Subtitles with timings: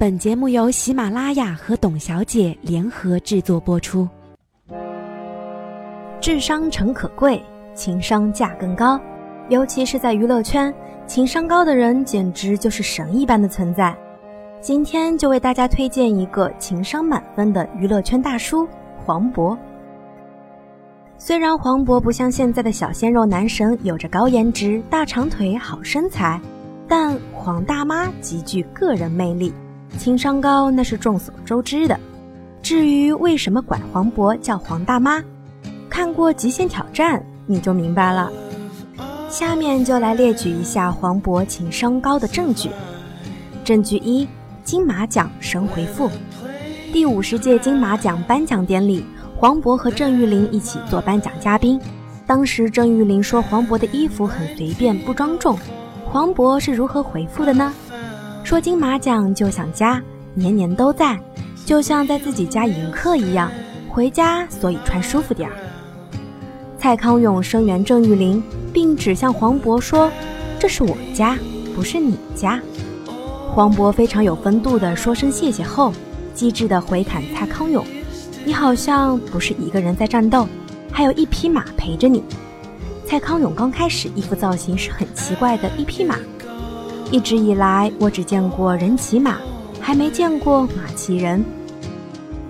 [0.00, 4.08] 本节目由喜马拉雅和董小姐联合制作播出。
[6.20, 7.42] 智商诚可贵，
[7.74, 9.00] 情商价更高。
[9.48, 10.72] 尤其是在娱乐圈，
[11.04, 13.92] 情商高的人简直就是神一般的存在。
[14.60, 18.68] 今天就为大家推荐一个情商满分的娱乐圈大叔
[19.04, 19.58] 黄渤。
[21.16, 26.40] 虽然黄渤不像现在的小鲜肉男神有着高颜值、大长腿、好身材，
[26.86, 29.52] 但黄大妈极具个人魅力。
[29.96, 31.98] 情商高那是众所周知的，
[32.62, 35.22] 至于为什么管黄渤叫黄大妈，
[35.88, 38.30] 看过《极限挑战》你就明白了。
[39.28, 42.70] 下面就来列举一下黄渤情商高的证据。
[43.64, 44.26] 证据一：
[44.64, 46.10] 金马奖神回复。
[46.92, 49.04] 第五十届金马奖颁奖典礼，
[49.36, 51.78] 黄渤和郑裕玲一起做颁奖嘉宾。
[52.26, 55.58] 当时郑裕玲说黄渤的衣服很随便不庄重，
[56.06, 57.72] 黄渤是如何回复的呢？
[58.44, 60.02] 说金马奖就像家，
[60.34, 61.18] 年年都在，
[61.66, 63.50] 就像在自己家迎客一样。
[63.88, 65.56] 回家所以穿舒服点儿。
[66.78, 70.10] 蔡康永声援郑裕玲，并指向黄渤说
[70.58, 71.36] ：“这是我家，
[71.74, 72.60] 不是你家。”
[73.52, 75.92] 黄渤非常有风度的说声谢谢后，
[76.32, 77.84] 机智的回砍蔡康永
[78.46, 80.46] ：“你好像不是一个人在战斗，
[80.92, 82.22] 还有一匹马陪着你。”
[83.04, 86.16] 蔡康永刚开始衣服造型是很奇怪的一匹马。
[87.10, 89.36] 一直以来，我只见过人骑马，
[89.80, 91.42] 还没见过马骑人。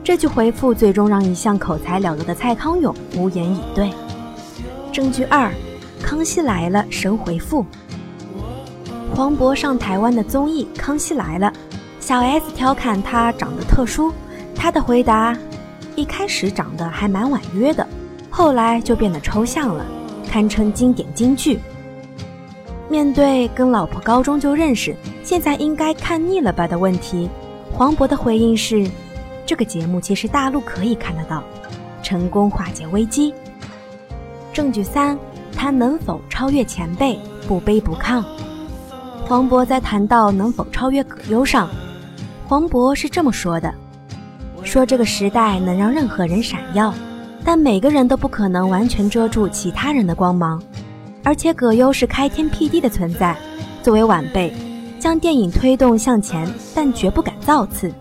[0.03, 3.93] 这句回复最终让一向口才了得的蔡康永无言以对。
[4.91, 5.53] 证据二：
[6.03, 7.65] 康熙来了神回复。
[9.15, 11.47] 黄渤上台湾的综艺《康熙来了》，
[12.01, 14.13] 小 S 调侃他长得特殊，
[14.57, 15.37] 他的回答：
[15.95, 17.87] 一开始长得还蛮婉约的，
[18.29, 19.87] 后来就变得抽象了，
[20.29, 21.61] 堪称经典金句。
[22.91, 27.29] 面对跟老婆高中就认识，现在应该看腻了吧的问题，
[27.71, 28.91] 黄渤的回应是：
[29.45, 31.43] 这个节目其实大陆可以看得到，
[32.03, 33.35] 成功化解危机。
[34.55, 35.19] 证据三，
[35.55, 38.25] 他能否超越前辈，不卑不亢？
[39.27, 41.69] 黄渤在谈到能否超越葛优上，
[42.47, 43.73] 黄渤是这么说的：
[44.65, 46.95] 说这个时代能让任何人闪耀，
[47.45, 50.63] 但每个人都不可能完全遮住其他人的光芒。
[51.29, 53.37] 而且葛优是开天辟地的存在，
[53.83, 54.51] 作为晚辈，
[54.99, 57.93] 将电影推动向前，但绝不敢造次。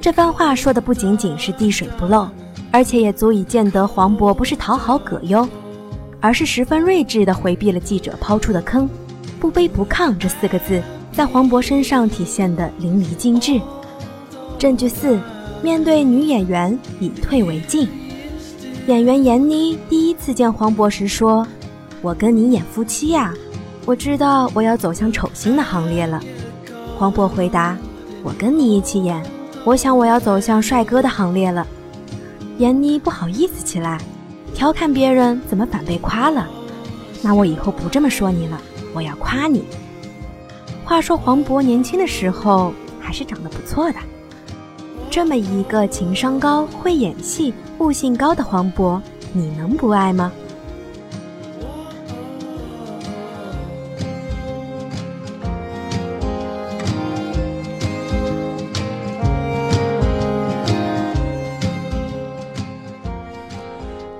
[0.00, 2.28] 这番话说的不仅仅是滴水不漏，
[2.70, 5.44] 而且也足以见得黄渤不是讨好葛优，
[6.20, 8.88] 而是十分睿智的回避了记者抛出的坑。
[9.40, 10.80] 不卑不亢这四个字，
[11.10, 13.60] 在黄渤身上体现的淋漓尽致。
[14.56, 15.18] 证据四：
[15.64, 17.88] 面对女演员以退为进。
[18.86, 21.44] 演员闫妮第一次见黄渤时说。
[22.02, 23.32] 我跟你演夫妻呀，
[23.86, 26.20] 我知道我要走向丑星的行列了。
[26.98, 27.78] 黄渤回答
[28.24, 29.24] ：“我跟你一起演，
[29.64, 31.64] 我想我要走向帅哥的行列了。”
[32.58, 34.00] 闫妮不好意思起来，
[34.52, 36.48] 调侃别人怎么反被夸了。
[37.22, 38.60] 那我以后不这么说你了，
[38.92, 39.64] 我要夸你。
[40.84, 43.98] 话说黄渤年轻的时候还是长得不错的，
[45.08, 49.00] 这么一个情商高、会演戏、悟性高的黄渤，
[49.32, 50.32] 你能不爱吗？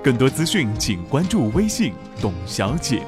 [0.03, 3.01] 更多资讯，请关注微信“董小姐”。